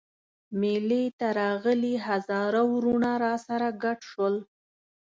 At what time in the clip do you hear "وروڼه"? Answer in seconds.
2.73-3.11